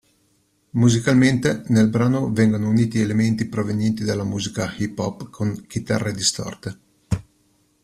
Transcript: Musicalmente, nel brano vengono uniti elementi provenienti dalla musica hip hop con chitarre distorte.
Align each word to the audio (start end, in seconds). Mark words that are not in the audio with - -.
Musicalmente, 0.71 1.61
nel 1.67 1.87
brano 1.87 2.31
vengono 2.31 2.67
uniti 2.69 2.99
elementi 3.01 3.45
provenienti 3.45 4.03
dalla 4.03 4.23
musica 4.23 4.73
hip 4.75 4.97
hop 4.97 5.29
con 5.29 5.67
chitarre 5.67 6.11
distorte. 6.11 6.79